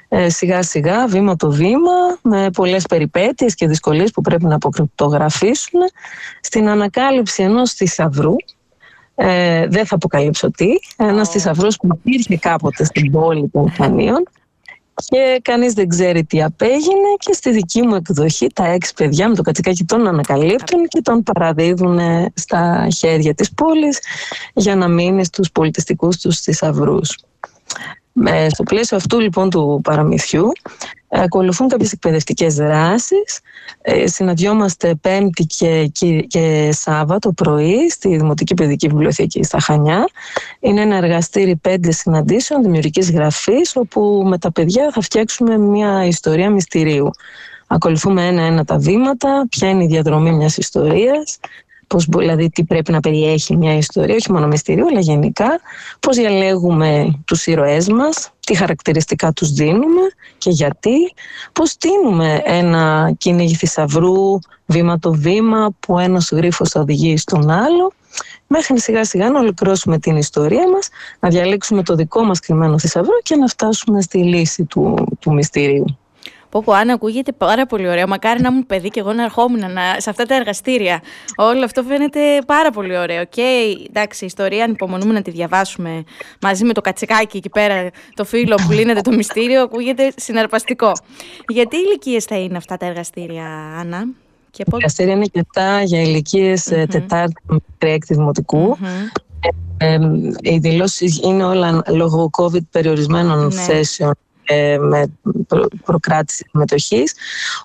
[0.10, 5.80] ε, σιγά σιγά, βήμα το βήμα, με πολλές περιπέτειες και δυσκολίες που πρέπει να αποκρυπτογραφήσουν,
[6.42, 8.36] στην ανακάλυψη ενός θησαυρού,
[9.16, 10.68] ε, δεν θα αποκαλύψω τι,
[10.98, 14.24] ένας θησαυρός που υπήρχε κάποτε στην πόλη των Χανίων
[15.06, 19.36] και κανείς δεν ξέρει τι απέγινε και στη δική μου εκδοχή τα έξι παιδιά με
[19.36, 22.00] το κατσικάκι τον ανακαλύπτουν και τον παραδίδουν
[22.34, 24.00] στα χέρια της πόλης
[24.54, 27.18] για να μείνει στους πολιτιστικούς τους θησαυρούς.
[28.26, 30.52] Ε, στο πλαίσιο αυτού λοιπόν του παραμυθιού
[31.10, 33.40] ε, ακολουθούν κάποιες εκπαιδευτικές δράσεις.
[33.82, 40.10] Ε, συναντιόμαστε Πέμπτη και, και, και Σάββατο πρωί στη Δημοτική Παιδική Βιβλιοθήκη στα Χανιά.
[40.60, 46.50] Είναι ένα εργαστήρι πέντε συναντήσεων δημιουργικής γραφής όπου με τα παιδιά θα φτιάξουμε μια ιστορία
[46.50, 47.10] μυστηρίου.
[47.68, 51.40] Ακολουθούμε ένα-ένα τα βήματα, ποια είναι η διαδρομή μιας ιστορίας,
[51.88, 55.60] πώς, δηλαδή τι πρέπει να περιέχει μια ιστορία, όχι μόνο μυστηρίου, αλλά γενικά,
[56.00, 60.02] πώς διαλέγουμε τους ήρωές μας, τι χαρακτηριστικά τους δίνουμε
[60.38, 61.14] και γιατί,
[61.54, 67.92] πώς τίνουμε ένα κυνήγι θησαυρού, βήμα το βήμα, που ένας γρίφος θα οδηγεί στον άλλο,
[68.48, 73.20] μέχρι σιγά σιγά να ολοκληρώσουμε την ιστορία μας, να διαλέξουμε το δικό μας κρυμμένο θησαυρό
[73.24, 75.86] και να φτάσουμε στη λύση του, του μυστηρίου.
[76.50, 78.08] Πω πω, αν ακούγεται πάρα πολύ ωραίο.
[78.08, 81.02] Μακάρι να μου παιδί και εγώ να ερχόμουν να, σε αυτά τα εργαστήρια.
[81.36, 83.26] Όλο αυτό φαίνεται πάρα πολύ ωραίο.
[83.26, 86.04] Και εντάξει, η ιστορία ανυπομονούμε να τη διαβάσουμε
[86.42, 90.92] μαζί με το κατσικάκι εκεί πέρα, το φίλο που λύνεται το μυστήριο, ακούγεται συναρπαστικό.
[91.48, 93.46] Γιατί ηλικίες θα είναι αυτά τα εργαστήρια,
[93.80, 94.06] Άννα;
[94.52, 94.76] Και πότε...
[94.76, 96.86] εργαστήρια είναι αρκετά για ηλικίες mm-hmm.
[96.90, 98.78] Τετάρτη με έκτη δημοτικού.
[99.78, 100.00] Ε, ε,
[100.42, 103.62] οι δηλώσεις είναι όλα λόγω COVID περιορισμένων ναι.
[103.62, 104.14] θέσεων
[104.48, 105.06] ε, με
[105.86, 107.14] προκράτηση συμμετοχής.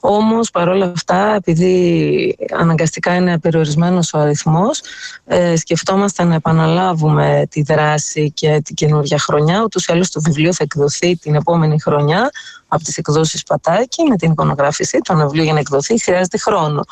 [0.01, 4.80] Όμως παρόλα αυτά, επειδή αναγκαστικά είναι περιορισμένος ο αριθμός,
[5.26, 9.62] ε, σκεφτόμαστε να επαναλάβουμε τη δράση και την καινούργια χρονιά.
[9.62, 12.30] Ούτως ή άλλως το βιβλίο θα εκδοθεί την επόμενη χρονιά
[12.68, 16.85] από τις εκδόσεις Πατάκη με την εικονογράφηση του βιβλίου για να εκδοθεί χρειάζεται χρόνο.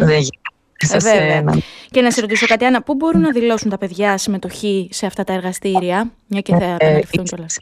[0.00, 0.22] Δεν
[0.78, 1.44] ε,
[1.90, 5.24] Και να σε ρωτήσω κάτι, Άννα, πού μπορούν να δηλώσουν τα παιδιά συμμετοχή σε αυτά
[5.24, 7.58] τα εργαστήρια, μια και θα ε, επαναληφθούν κιόλας.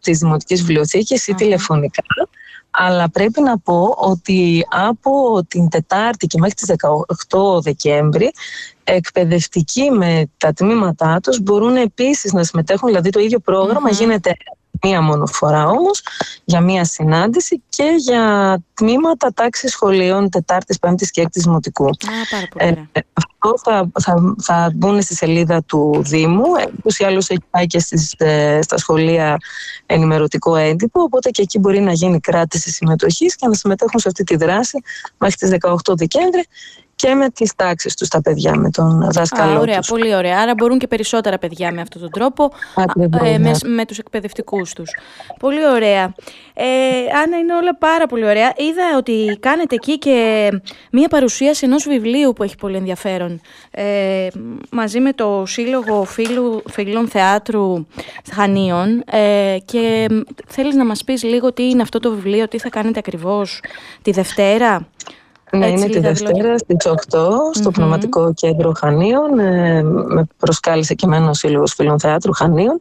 [0.00, 2.02] Τη Δημοτική Βιβλιοθήκη ή τηλεφωνικά.
[2.70, 6.74] Αλλά πρέπει να πω ότι από την Τετάρτη και μέχρι τις
[7.28, 8.32] 18 Δεκέμβρη
[8.84, 13.38] εκπαιδευτικοί με τα τμήματά τους μπορούν επίσης να συμμετέχουν, δηλαδή το ίδιο
[13.90, 14.36] γίνεται
[14.80, 16.02] μία μόνο φορά όμως
[16.44, 21.88] για μία συνάντηση και για τμήματα τάξης σχολείων Τετάρτης, Πέμπτης και Έκτης Δημοτικού.
[22.56, 22.72] Ε,
[23.12, 26.44] αυτό θα, θα, θα μπουν στη σελίδα του Δήμου,
[26.78, 29.36] όπως ή άλλως έχει πάει και στις, ε, στα σχολεία
[29.86, 34.24] ενημερωτικό έντυπο, οπότε και εκεί μπορεί να γίνει κράτηση συμμετοχής και να συμμετέχουν σε αυτή
[34.24, 34.82] τη δράση
[35.18, 36.46] μέχρι τις 18 Δεκέμβρη
[37.02, 40.40] και με τις τάξεις τους τα παιδιά, με τον δάσκαλό Α, ωραία, πολύ ωραία.
[40.40, 42.50] Άρα μπορούν και περισσότερα παιδιά με αυτόν τον τρόπο,
[43.22, 44.90] ε, μες, με τους εκπαιδευτικούς τους.
[45.38, 46.14] Πολύ ωραία.
[46.54, 46.64] Ε,
[47.24, 48.52] Άννα, είναι όλα πάρα πολύ ωραία.
[48.56, 50.48] Είδα ότι κάνετε εκεί και
[50.92, 53.40] μία παρουσίαση ενός βιβλίου που έχει πολύ ενδιαφέρον.
[53.70, 54.26] Ε,
[54.70, 57.86] μαζί με το Σύλλογο Φίλου, Φίλων Θεάτρου
[58.32, 59.02] Χανίων.
[59.10, 60.06] Ε, και
[60.46, 63.60] θέλεις να μας πεις λίγο τι είναι αυτό το βιβλίο, τι θα κάνετε ακριβώς
[64.02, 64.88] τη Δευτέρα;
[65.56, 66.94] Ναι, είναι τη Δευτέρα στις 8
[67.52, 69.38] στο mm Πνευματικό Κέντρο Χανίων.
[69.38, 72.80] Ε, με προσκάλεσε και εμένα ο Σύλλογος Φίλων Θεάτρου Χανίων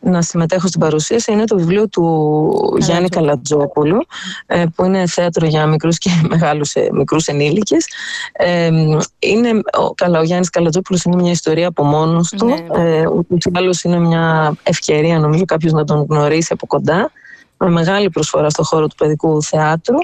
[0.00, 1.32] να συμμετέχω στην παρουσίαση.
[1.32, 3.98] Είναι το βιβλίο του Γιάννη Καλατζόπουλου,
[4.46, 7.86] ε, που είναι θέατρο για μικρούς και μεγάλους ε, μικρούς ενήλικες.
[8.32, 8.70] Ε,
[9.18, 12.46] είναι, ο, καλά, ο Γιάννης Καλατζόπουλος είναι μια ιστορία από μόνος του.
[12.46, 12.66] Ναι.
[12.72, 17.10] Ε, Ούτως ή άλλως είναι μια ευκαιρία, νομίζω, κάποιος να τον γνωρίσει από κοντά.
[17.58, 19.98] Με μεγάλη προσφορά στον χώρο του παιδικού θεάτρου.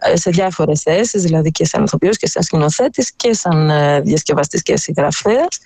[0.00, 4.62] Ε, σε διάφορες θέσεις, δηλαδή και σαν ηθοποιός και σαν σκηνοθέτης και σαν ε, διασκευαστής
[4.62, 5.58] και συγγραφέας.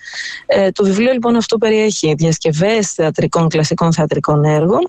[0.45, 4.87] Ε, το βιβλίο λοιπόν αυτό περιέχει διασκευές θεατρικών, κλασικών θεατρικών έργων,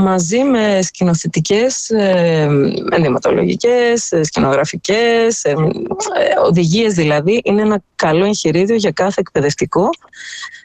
[0.00, 2.48] μαζί με σκηνοθετικές, ε,
[2.90, 5.54] ενδυματολογικές, σκηνογραφικές, ε,
[6.44, 7.40] οδηγίες δηλαδή.
[7.44, 9.90] Είναι ένα καλό εγχειρίδιο για κάθε εκπαιδευτικό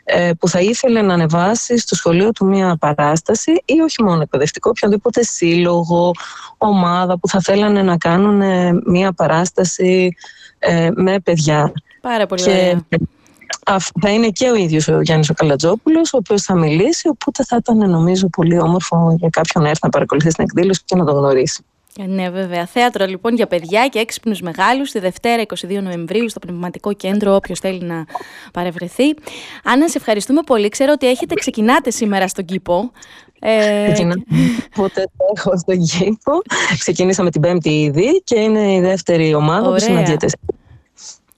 [0.03, 4.69] ε, που θα ήθελε να ανεβάσει στο σχολείο του μία παράσταση ή όχι μόνο εκπαιδευτικό,
[4.69, 6.11] οποιοδήποτε σύλλογο,
[6.57, 10.15] ομάδα που θα θέλανε να κάνουν ε, μία παράσταση
[10.59, 11.71] ε, με παιδιά.
[12.01, 12.81] Πάρα πολύ ωραία.
[14.01, 17.55] Θα είναι και ο ίδιος ο Γιάννης ο Καλατζόπουλος, ο οποίος θα μιλήσει, οπότε θα
[17.55, 21.15] ήταν νομίζω πολύ όμορφο για κάποιον να έρθει να παρακολουθήσει την εκδήλωση και να τον
[21.15, 21.63] γνωρίσει.
[21.99, 22.65] Ε, Ναι, βέβαια.
[22.65, 27.59] Θέατρο λοιπόν για παιδιά και έξυπνους μεγάλους τη Δευτέρα 22 Νοεμβρίου στο Πνευματικό Κέντρο, όποιος
[27.59, 28.05] θέλει να
[28.53, 29.03] παρευρεθεί.
[29.63, 30.69] Άννα, σε ευχαριστούμε πολύ.
[30.69, 32.91] Ξέρω ότι έχετε ξεκινάτε σήμερα στον κήπο.
[33.39, 34.23] Ε, Ξεκινάμε.
[34.75, 35.03] Οπότε
[35.35, 36.31] έχω στον κήπο.
[36.79, 39.79] Ξεκινήσαμε την Πέμπτη ήδη και είναι η δεύτερη ομάδα που Ωραία.
[39.79, 40.27] συναντιέται.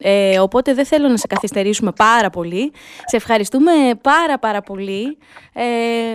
[0.08, 2.72] Ε, οπότε δεν θέλω να σε καθυστερήσουμε πάρα πολύ.
[3.06, 5.18] Σε ευχαριστούμε πάρα πάρα πολύ.
[5.54, 5.64] Ε,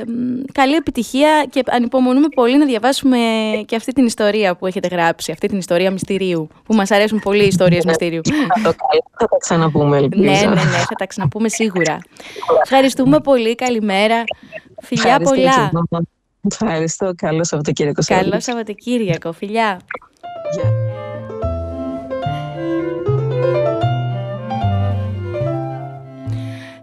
[0.06, 3.18] μ, καλή επιτυχία και ανυπομονούμε πολύ να διαβάσουμε
[3.66, 7.44] και αυτή την ιστορία που έχετε γράψει, αυτή την ιστορία μυστηρίου, που μας αρέσουν πολύ
[7.44, 8.20] οι ιστορίες μυστηρίου.
[8.24, 8.32] Θα
[8.62, 10.22] το κάνω, θα τα ξαναπούμε, ελπίζω.
[10.22, 11.98] ναι, ναι, ναι, θα τα ξαναπούμε σίγουρα.
[12.62, 14.24] Ευχαριστούμε πολύ, καλημέρα.
[14.82, 15.70] Φιλιά Ευχαριστώ πολλά.
[15.70, 16.02] και εγώ.
[16.50, 17.12] Ευχαριστώ.
[17.16, 18.02] Καλό Σαββατοκύριακο.
[18.02, 18.44] σε Καλό όλους.
[18.44, 19.80] Σαββατοκύριακο, φιλιά.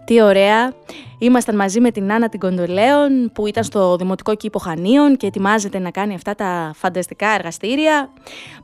[0.08, 0.72] Τι ωραία.
[1.18, 5.78] Ήμασταν μαζί με την Άννα την Κοντολέων που ήταν στο Δημοτικό Κήπο Χανίων και ετοιμάζεται
[5.78, 8.12] να κάνει αυτά τα φανταστικά εργαστήρια.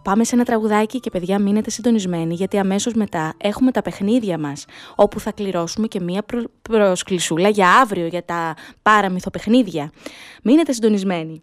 [0.03, 4.65] Πάμε σε ένα τραγουδάκι και παιδιά μείνετε συντονισμένοι γιατί αμέσως μετά έχουμε τα παιχνίδια μας
[4.95, 6.43] όπου θα κληρώσουμε και μία προ...
[6.63, 9.91] προσκλησούλα για αύριο για τα παραμυθοπαιχνίδια.
[10.43, 11.43] Μείνετε συντονισμένοι.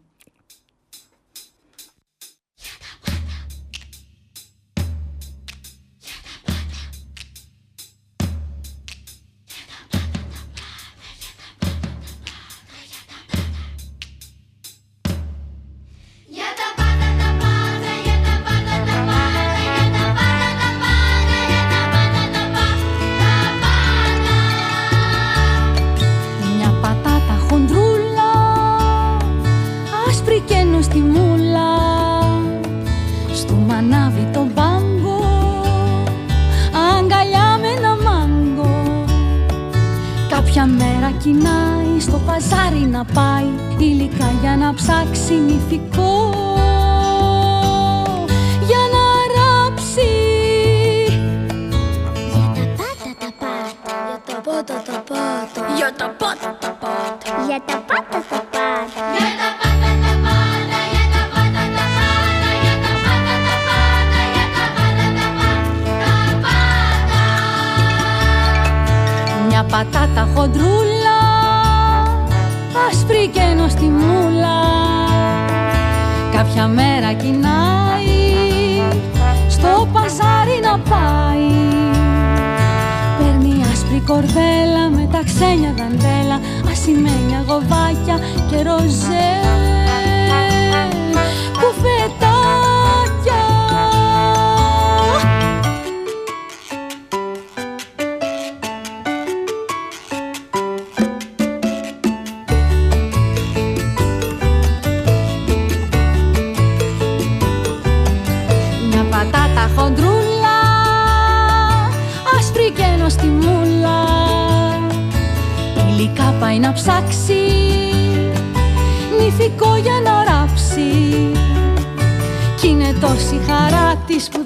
[86.92, 88.20] Ασημένια γοβάκια
[88.50, 89.71] και ροζέ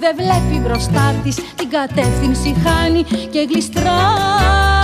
[0.06, 1.36] δεν βλέπει μπροστά της.
[1.56, 4.75] Την κατεύθυνση χάνει και γλιστράει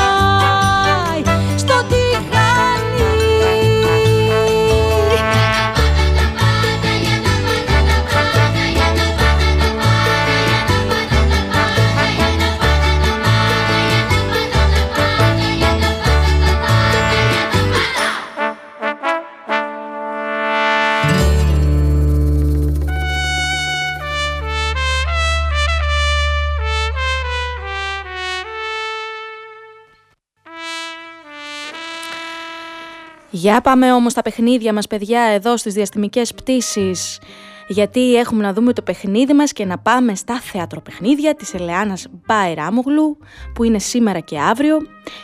[33.41, 37.19] Για πάμε όμως στα παιχνίδια μας παιδιά εδώ στις διαστημικές πτήσεις
[37.67, 43.17] γιατί έχουμε να δούμε το παιχνίδι μας και να πάμε στα θεατροπαιχνίδια της Ελεάνας Μπαϊράμογλου
[43.53, 44.77] που είναι σήμερα και αύριο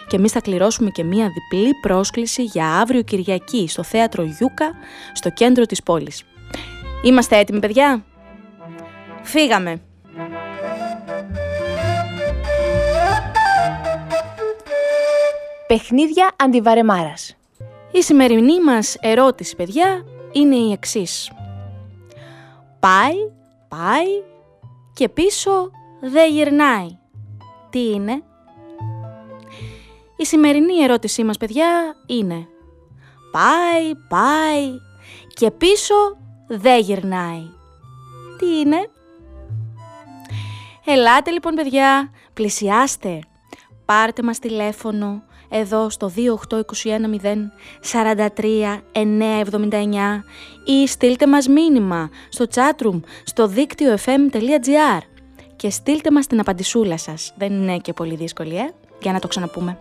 [0.07, 4.72] και εμείς θα κληρώσουμε και μία διπλή πρόσκληση για αύριο Κυριακή στο θέατρο Γιούκα
[5.13, 6.24] στο κέντρο της πόλης.
[7.03, 8.03] Είμαστε έτοιμοι παιδιά;
[9.24, 9.82] Φύγαμε!
[15.68, 17.36] Παιχνίδια αντιβαρεμάρας.
[17.97, 21.31] Η σημερινή μας ερώτηση, παιδιά, είναι η εξής.
[22.79, 23.15] Πάει,
[23.67, 24.07] πάει
[24.93, 25.71] και πίσω
[26.01, 26.97] δεν γυρνάει.
[27.69, 28.23] Τι είναι;
[30.15, 32.47] Η σημερινή ερώτησή μας, παιδιά, είναι
[33.31, 34.69] Πάει, πάει
[35.33, 35.95] και πίσω
[36.47, 37.49] δεν γυρνάει.
[38.37, 38.89] Τι είναι;
[40.85, 43.19] Ελάτε λοιπόν παιδιά, πλησιάστε.
[43.85, 47.35] Πάρτε μας τηλέφωνο εδώ στο 28210
[47.91, 50.23] 43 979
[50.65, 54.99] ή στείλτε μας μήνυμα στο chatroom στο δίκτυο fm.gr
[55.55, 57.33] και στείλτε μας την απαντησούλα σας.
[57.37, 58.69] Δεν είναι και πολύ δύσκολη, ε;
[59.01, 59.77] Για να το ξαναπούμε.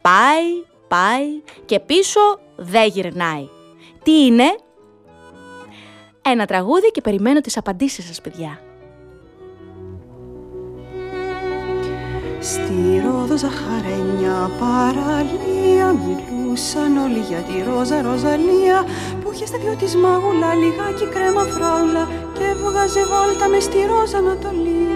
[0.00, 0.44] Πάει,
[0.88, 2.20] πάει και πίσω
[2.56, 3.48] δεν γυρνάει.
[4.02, 4.54] Τι είναι;
[6.22, 8.60] Ένα τραγούδι και περιμένω τις απαντήσεις σας, παιδιά.
[12.54, 18.78] Στη Ρόδο Ζαχαρένια παραλία Μιλούσαν όλοι για τη Ρόζα Ροζαλία
[19.20, 22.04] Που είχε στα δυο της μάγουλα λιγάκι κρέμα φράουλα
[22.36, 24.88] Και έβγαζε βόλτα μες στη Ρόζα Ανατολή.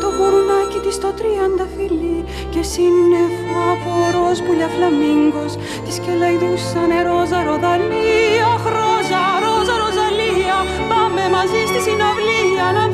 [0.00, 2.18] Το γουρουνάκι της το τριάντα φιλί
[2.52, 5.52] Και σύννεφο από ροζ πουλιά φλαμίγκος
[5.84, 10.56] Της κελαϊδούσανε Ρόζα Ροδαλία Ρόζα, Ρόζα, Ροζαλία.
[10.90, 12.84] Πάμε μαζί στη συναυλία Να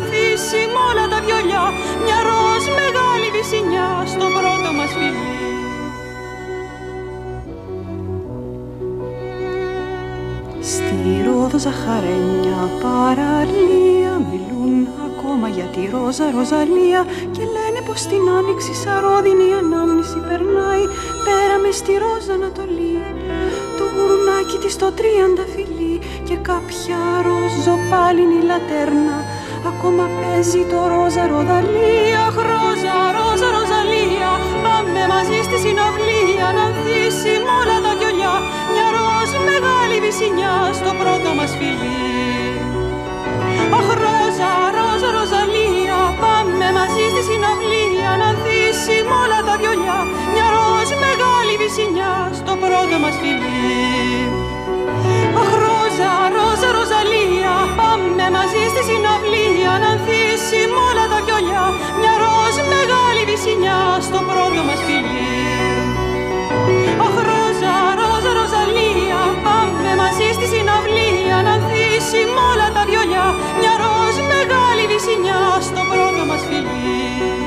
[0.40, 1.64] ανθίσει με όλα τα βιολιά
[2.04, 5.28] Μια ροζ μεγάλη βυσινιά Στο πρώτο μας φιλί.
[10.72, 17.02] Στη Ρόδο Ζαχαρένια παραλία Μιλούν ακόμα για τη Ρόζα Ροζαλία
[17.34, 20.84] Και λένε πως την άνοιξη σαρόδινη ανάμνηση περνάει
[21.26, 22.98] Πέρα μες στη Ρόζα Ανατολή.
[23.78, 25.94] Το γουρνάκι της το τρίαντα φιλί
[26.28, 29.18] Και κάποια ροζοπάλινη λατέρνα
[29.66, 34.30] Ακόμα παίζει το ρόζα ροδαλία Ρόζα, ρόζα, ροζαλία
[34.64, 38.34] Πάμε μαζί στη συναυλία Να ανθίσει με όλα τα βιολιά
[38.72, 41.98] Μια ροζ μεγάλη βυσινιά Στο πρώτο μας φιλί.
[43.78, 49.98] Αχ, ρόζα, ρόζα, ροζαλία Πάμε μαζί στη συναυλία Να ανθίσει με όλα τα βιολιά
[50.32, 53.60] Μια ροζ μεγάλη βυσινιά Στο πρώτο μας φιλί
[56.00, 61.64] ρόζα, ρόζα, ροζαλία Πάμε μαζί στη συναυλία να ανθίσουμε όλα τα κιολιά
[61.98, 65.34] Μια ροζ μεγάλη βυσινιά στο πρώτο μας φιλί
[67.06, 73.26] Αχ, ρόζα, ρόζα, ροζαλία Πάμε μαζί στη συναυλία να ανθίσουμε όλα τα βιολιά
[73.58, 77.39] Μια ροζ μεγάλη βυσινιά στο πρώτο μας φιλί